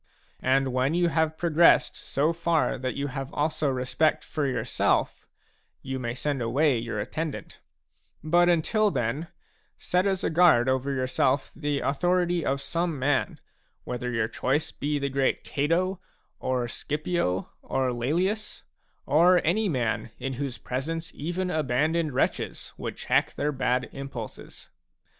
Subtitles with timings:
[0.41, 5.27] And when you have progressed so far that you have also respect for yourself,
[5.83, 7.59] you may send away your attendant;
[8.23, 9.27] but until then,
[9.77, 13.39] set as a guard over yourself the authority of some man,
[13.83, 15.99] whether your choice be the great Cato,
[16.41, 18.63] orScipio, or Laelius,—
[19.05, 24.69] or any man in whose presence even abandoned wretches would check their bad impulses.